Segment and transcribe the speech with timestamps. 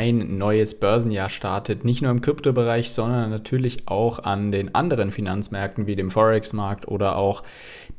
[0.00, 1.84] ein neues Börsenjahr startet.
[1.84, 7.16] Nicht nur im Kryptobereich, sondern natürlich auch an den anderen Finanzmärkten wie dem Forex-Markt oder
[7.16, 7.42] auch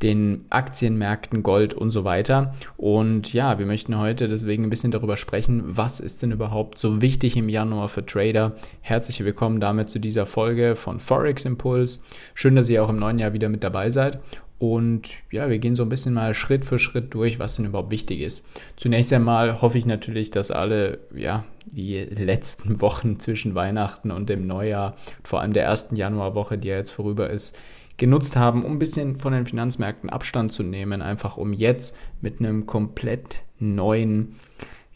[0.01, 2.55] den Aktienmärkten, Gold und so weiter.
[2.75, 7.03] Und ja, wir möchten heute deswegen ein bisschen darüber sprechen, was ist denn überhaupt so
[7.03, 8.53] wichtig im Januar für Trader.
[8.81, 12.03] Herzlich willkommen damit zu dieser Folge von Forex Impuls.
[12.33, 14.19] Schön, dass ihr auch im neuen Jahr wieder mit dabei seid.
[14.61, 17.89] Und ja, wir gehen so ein bisschen mal Schritt für Schritt durch, was denn überhaupt
[17.89, 18.45] wichtig ist.
[18.75, 24.45] Zunächst einmal hoffe ich natürlich, dass alle ja, die letzten Wochen zwischen Weihnachten und dem
[24.45, 27.57] Neujahr, vor allem der ersten Januarwoche, die ja jetzt vorüber ist,
[27.97, 32.39] genutzt haben, um ein bisschen von den Finanzmärkten Abstand zu nehmen, einfach um jetzt mit
[32.39, 34.35] einem komplett neuen,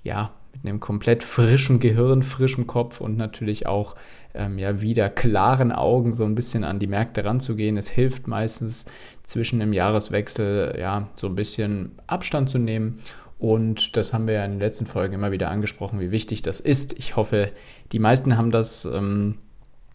[0.03, 3.95] ja, mit einem komplett frischen Gehirn, frischem Kopf und natürlich auch
[4.37, 7.77] ähm, ja wieder klaren Augen so ein bisschen an die Märkte ranzugehen.
[7.77, 8.85] Es hilft meistens
[9.23, 12.99] zwischen dem Jahreswechsel ja so ein bisschen Abstand zu nehmen.
[13.37, 16.59] Und das haben wir ja in den letzten Folgen immer wieder angesprochen, wie wichtig das
[16.59, 16.97] ist.
[16.97, 17.51] Ich hoffe,
[17.91, 19.35] die meisten haben das ähm,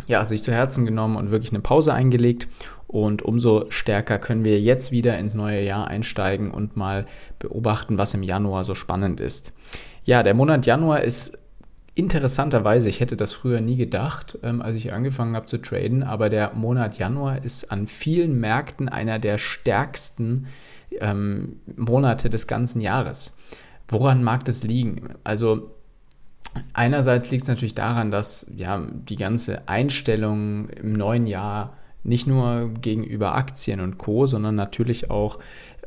[0.07, 2.49] ja, sich zu Herzen genommen und wirklich eine Pause eingelegt.
[2.87, 7.07] Und umso stärker können wir jetzt wieder ins neue Jahr einsteigen und mal
[7.39, 9.53] beobachten, was im Januar so spannend ist.
[10.05, 11.39] Ja, der Monat Januar ist
[11.95, 16.29] interessanterweise, ich hätte das früher nie gedacht, ähm, als ich angefangen habe zu traden, aber
[16.31, 20.47] der Monat Januar ist an vielen Märkten einer der stärksten
[21.01, 23.37] ähm, Monate des ganzen Jahres.
[23.89, 25.15] Woran mag das liegen?
[25.25, 25.75] Also
[26.73, 32.71] einerseits liegt es natürlich daran, dass ja die ganze Einstellung im neuen Jahr nicht nur
[32.81, 35.39] gegenüber Aktien und Co, sondern natürlich auch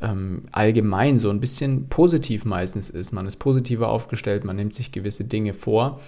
[0.01, 3.11] ähm, allgemein so ein bisschen positiv meistens ist.
[3.11, 5.99] Man ist positiver aufgestellt, man nimmt sich gewisse Dinge vor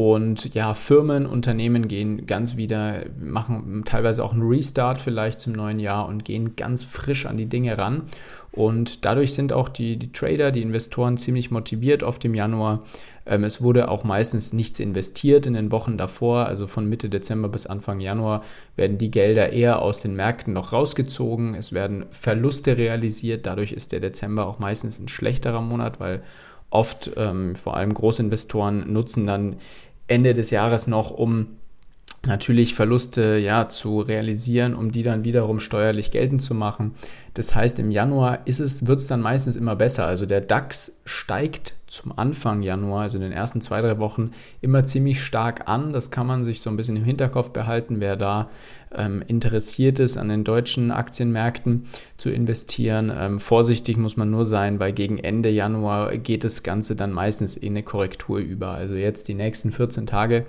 [0.00, 5.78] und ja, Firmen, Unternehmen gehen ganz wieder, machen teilweise auch einen Restart vielleicht zum neuen
[5.78, 8.04] Jahr und gehen ganz frisch an die Dinge ran.
[8.50, 12.82] Und dadurch sind auch die, die Trader, die Investoren ziemlich motiviert auf dem Januar.
[13.26, 17.50] Ähm, es wurde auch meistens nichts investiert in den Wochen davor, also von Mitte Dezember
[17.50, 18.42] bis Anfang Januar
[18.76, 21.54] werden die Gelder eher aus den Märkten noch rausgezogen.
[21.54, 23.44] Es werden Verluste realisiert.
[23.44, 26.22] Dadurch ist der Dezember auch meistens ein schlechterer Monat, weil
[26.70, 29.56] oft ähm, vor allem Großinvestoren nutzen dann
[30.10, 31.59] Ende des Jahres noch, um
[32.26, 36.94] natürlich Verluste ja zu realisieren, um die dann wiederum steuerlich geltend zu machen.
[37.34, 40.04] Das heißt, im Januar ist es, wird es dann meistens immer besser.
[40.04, 44.84] Also der DAX steigt zum Anfang Januar, also in den ersten zwei, drei Wochen, immer
[44.84, 45.92] ziemlich stark an.
[45.92, 48.50] Das kann man sich so ein bisschen im Hinterkopf behalten, wer da
[48.94, 51.84] ähm, interessiert ist, an den deutschen Aktienmärkten
[52.18, 53.10] zu investieren.
[53.16, 57.56] Ähm, vorsichtig muss man nur sein, weil gegen Ende Januar geht das Ganze dann meistens
[57.56, 58.72] in eine Korrektur über.
[58.72, 60.44] Also jetzt die nächsten 14 Tage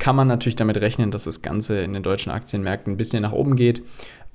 [0.00, 3.32] kann man natürlich damit rechnen, dass das Ganze in den deutschen Aktienmärkten ein bisschen nach
[3.32, 3.82] oben geht.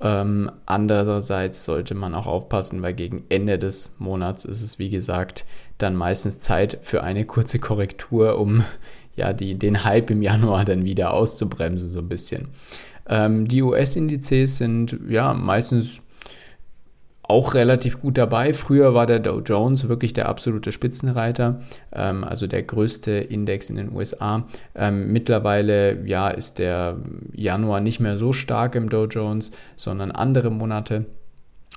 [0.00, 5.44] Ähm, andererseits sollte man auch aufpassen, weil gegen Ende des Monats ist es, wie gesagt,
[5.78, 8.64] dann meistens Zeit für eine kurze Korrektur, um
[9.16, 12.48] ja die, den Hype im Januar dann wieder auszubremsen, so ein bisschen.
[13.08, 16.02] Ähm, die US-Indizes sind ja meistens
[17.28, 18.52] auch relativ gut dabei.
[18.52, 21.60] Früher war der Dow Jones wirklich der absolute Spitzenreiter,
[21.92, 24.44] ähm, also der größte Index in den USA.
[24.74, 26.96] Ähm, mittlerweile ja, ist der
[27.32, 31.06] Januar nicht mehr so stark im Dow Jones, sondern andere Monate.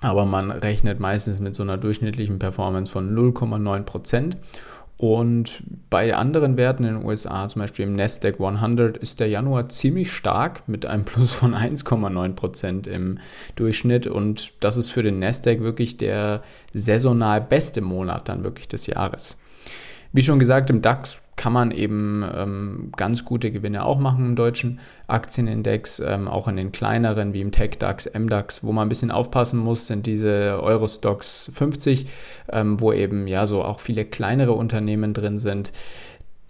[0.02, 4.38] Aber man rechnet meistens mit so einer durchschnittlichen Performance von 0,9 Prozent.
[5.00, 9.70] Und bei anderen Werten in den USA, zum Beispiel im Nasdaq 100, ist der Januar
[9.70, 13.18] ziemlich stark mit einem Plus von 1,9% im
[13.56, 14.08] Durchschnitt.
[14.08, 16.44] Und das ist für den Nasdaq wirklich der
[16.74, 19.40] saisonal beste Monat dann wirklich des Jahres.
[20.12, 24.36] Wie schon gesagt, im DAX kann man eben ähm, ganz gute Gewinne auch machen im
[24.36, 29.12] deutschen Aktienindex, ähm, auch in den kleineren wie im TechDAX, MDAX, wo man ein bisschen
[29.12, 32.08] aufpassen muss, sind diese Eurostox 50,
[32.52, 35.72] ähm, wo eben ja so auch viele kleinere Unternehmen drin sind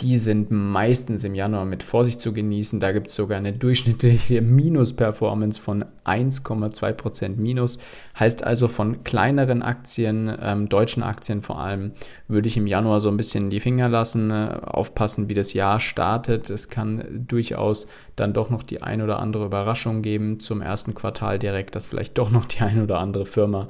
[0.02, 2.80] die sind meistens im Januar mit Vorsicht zu genießen.
[2.80, 7.80] Da gibt es sogar eine durchschnittliche Minus-Performance von 1,2% Minus.
[8.18, 11.92] Heißt also von kleineren Aktien, ähm, deutschen Aktien vor allem,
[12.28, 15.80] würde ich im Januar so ein bisschen die Finger lassen, äh, aufpassen, wie das Jahr
[15.80, 16.50] startet.
[16.50, 21.40] Es kann durchaus dann doch noch die ein oder andere Überraschung geben zum ersten Quartal
[21.40, 23.68] direkt, dass vielleicht doch noch die ein oder andere Firma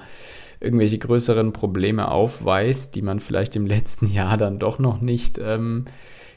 [0.59, 5.85] irgendwelche größeren Probleme aufweist, die man vielleicht im letzten Jahr dann doch noch nicht ähm,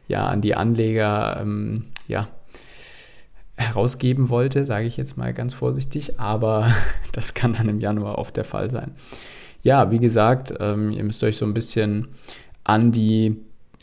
[0.09, 2.29] ja, an die Anleger ähm, ja,
[3.57, 6.73] herausgeben wollte, sage ich jetzt mal ganz vorsichtig, aber
[7.13, 8.93] das kann dann im Januar oft der Fall sein.
[9.63, 12.09] Ja, wie gesagt, ähm, ihr müsst euch so ein bisschen
[12.65, 13.37] an die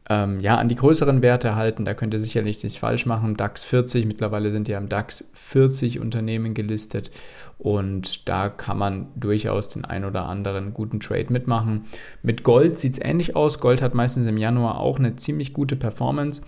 [0.09, 1.85] ähm, ja, an die größeren Werte halten.
[1.85, 3.38] Da könnt ihr sicherlich nichts falsch machen.
[3.38, 7.11] DAX 40, mittlerweile sind ja im DAX 40 Unternehmen gelistet
[7.59, 11.83] und da kann man durchaus den ein oder anderen guten Trade mitmachen.
[12.23, 13.59] Mit Gold sieht es ähnlich aus.
[13.59, 16.41] Gold hat meistens im Januar auch eine ziemlich gute Performance.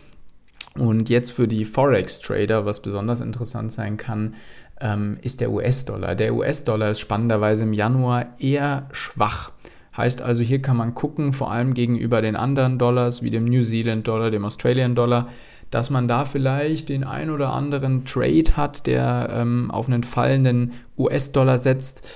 [0.75, 4.35] Und jetzt für die Forex-Trader, was besonders interessant sein kann,
[4.79, 6.15] ähm, ist der US-Dollar.
[6.15, 9.51] Der US-Dollar ist spannenderweise im Januar eher schwach.
[9.95, 13.61] Heißt also, hier kann man gucken, vor allem gegenüber den anderen Dollars, wie dem New
[13.61, 15.27] Zealand Dollar, dem Australian Dollar,
[15.69, 20.73] dass man da vielleicht den ein oder anderen Trade hat, der ähm, auf einen fallenden
[20.97, 22.07] US-Dollar setzt.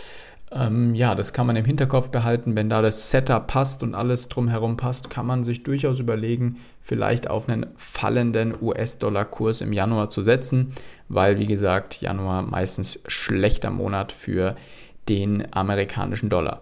[0.52, 2.56] Ähm, ja, das kann man im Hinterkopf behalten.
[2.56, 7.30] Wenn da das Setup passt und alles drumherum passt, kann man sich durchaus überlegen, vielleicht
[7.30, 10.74] auf einen fallenden US-Dollar-Kurs im Januar zu setzen,
[11.10, 14.56] weil, wie gesagt, Januar meistens schlechter Monat für
[15.10, 16.62] den amerikanischen Dollar.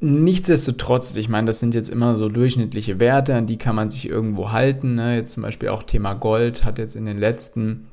[0.00, 4.08] Nichtsdestotrotz, ich meine, das sind jetzt immer so durchschnittliche Werte, an die kann man sich
[4.08, 4.94] irgendwo halten.
[4.94, 5.16] Ne?
[5.16, 7.88] Jetzt zum Beispiel auch Thema Gold hat jetzt in den letzten,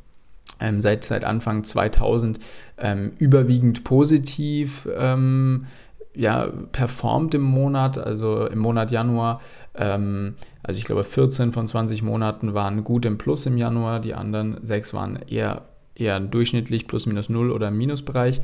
[0.60, 2.40] ähm, seit, seit Anfang 2000,
[2.78, 5.66] ähm, überwiegend positiv ähm,
[6.14, 9.42] ja, performt im Monat, also im Monat Januar.
[9.74, 14.14] Ähm, also ich glaube, 14 von 20 Monaten waren gut im Plus im Januar, die
[14.14, 15.64] anderen sechs waren eher,
[15.96, 18.42] eher durchschnittlich plus minus null oder im Minusbereich.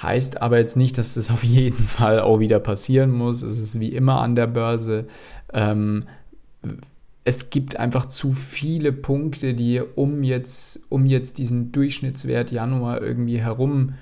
[0.00, 3.42] Heißt aber jetzt nicht, dass das auf jeden Fall auch wieder passieren muss.
[3.42, 5.06] Es ist wie immer an der Börse.
[5.52, 6.04] Ähm,
[7.24, 13.40] es gibt einfach zu viele Punkte, die um jetzt, um jetzt diesen Durchschnittswert Januar irgendwie
[13.40, 13.94] herum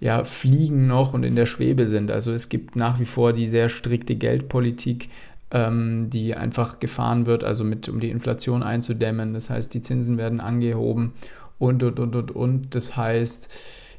[0.00, 2.10] ja, fliegen noch und in der Schwebe sind.
[2.10, 5.08] Also es gibt nach wie vor die sehr strikte Geldpolitik,
[5.50, 9.32] ähm, die einfach gefahren wird, also mit, um die Inflation einzudämmen.
[9.32, 11.12] Das heißt, die Zinsen werden angehoben
[11.58, 12.74] und, und, und, und, und.
[12.74, 13.48] Das heißt,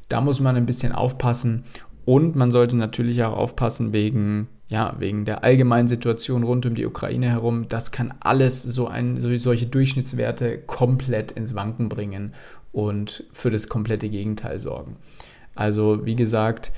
[0.08, 1.64] da muss man ein bisschen aufpassen
[2.04, 6.86] und man sollte natürlich auch aufpassen wegen, ja, wegen der allgemeinen Situation rund um die
[6.86, 7.68] Ukraine herum.
[7.68, 12.32] Das kann alles so ein, so, solche Durchschnittswerte komplett ins Wanken bringen
[12.72, 14.96] und für das komplette Gegenteil sorgen.
[15.54, 16.72] Also, wie gesagt,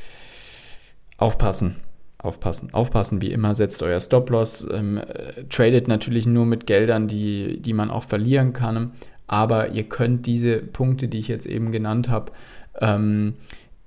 [1.16, 1.76] aufpassen.
[2.18, 5.00] Aufpassen, aufpassen, wie immer, setzt euer Stop-Loss, ähm,
[5.48, 8.92] tradet natürlich nur mit Geldern, die, die man auch verlieren kann,
[9.26, 12.32] aber ihr könnt diese Punkte, die ich jetzt eben genannt habe,
[12.80, 13.34] ähm,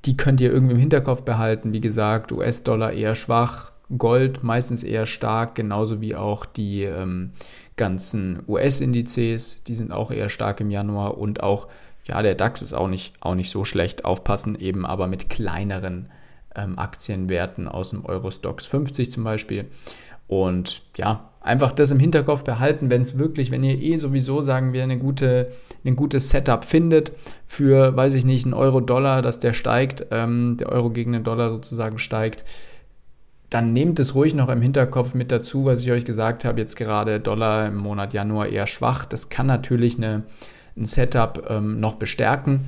[0.05, 1.73] die könnt ihr irgendwie im Hinterkopf behalten.
[1.73, 7.31] Wie gesagt, US-Dollar eher schwach, Gold meistens eher stark, genauso wie auch die ähm,
[7.75, 11.67] ganzen US-Indizes, die sind auch eher stark im Januar und auch,
[12.05, 16.09] ja, der DAX ist auch nicht, auch nicht so schlecht, aufpassen eben aber mit kleineren
[16.55, 19.65] ähm, Aktienwerten aus dem Eurostox 50 zum Beispiel.
[20.27, 24.73] Und ja, einfach das im Hinterkopf behalten, wenn es wirklich, wenn ihr eh sowieso, sagen
[24.73, 25.51] wir, eine gute,
[25.85, 27.11] ein gutes Setup findet
[27.45, 31.49] für, weiß ich nicht, einen Euro-Dollar, dass der steigt, ähm, der Euro gegen den Dollar
[31.49, 32.45] sozusagen steigt,
[33.49, 36.75] dann nehmt es ruhig noch im Hinterkopf mit dazu, was ich euch gesagt habe, jetzt
[36.75, 39.05] gerade Dollar im Monat Januar eher schwach.
[39.05, 40.23] Das kann natürlich eine,
[40.75, 42.61] ein Setup ähm, noch bestärken.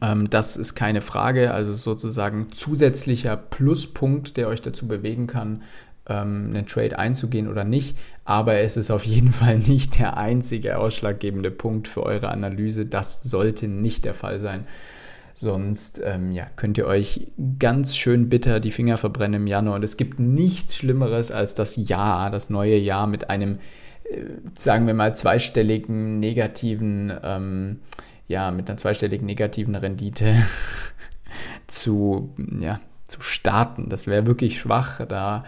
[0.00, 5.62] Ähm, das ist keine Frage, also sozusagen zusätzlicher Pluspunkt, der euch dazu bewegen kann,
[6.10, 7.96] ähm, einen Trade einzugehen oder nicht.
[8.24, 12.84] Aber es ist auf jeden Fall nicht der einzige ausschlaggebende Punkt für eure Analyse.
[12.86, 14.66] Das sollte nicht der Fall sein.
[15.34, 19.76] Sonst ähm, ja, könnt ihr euch ganz schön bitter die Finger verbrennen im Januar.
[19.76, 23.58] Und es gibt nichts Schlimmeres als das Jahr, das neue Jahr mit einem,
[24.04, 24.22] äh,
[24.54, 27.80] sagen wir mal, zweistelligen negativen, ähm,
[28.28, 30.34] ja, mit einer zweistelligen negativen Rendite
[31.66, 32.80] zu, ja,
[33.10, 33.88] zu starten.
[33.88, 35.04] Das wäre wirklich schwach.
[35.06, 35.44] Da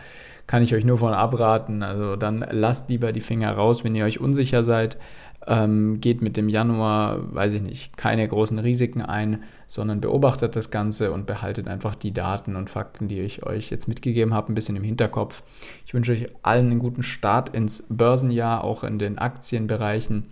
[0.46, 1.82] kann ich euch nur von abraten.
[1.82, 4.98] Also dann lasst lieber die Finger raus, wenn ihr euch unsicher seid.
[5.44, 10.70] Ähm, geht mit dem Januar, weiß ich nicht, keine großen Risiken ein, sondern beobachtet das
[10.70, 14.54] Ganze und behaltet einfach die Daten und Fakten, die ich euch jetzt mitgegeben habe, ein
[14.54, 15.42] bisschen im Hinterkopf.
[15.84, 20.26] Ich wünsche euch allen einen guten Start ins Börsenjahr, auch in den Aktienbereichen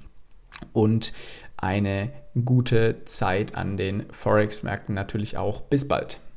[0.73, 1.13] und
[1.57, 2.11] eine
[2.45, 5.61] gute Zeit an den Forex-Märkten natürlich auch.
[5.63, 6.21] Bis bald.